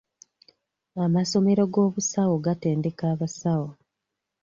[1.03, 3.69] Amasomero g'obusawo gatendeka abasawo.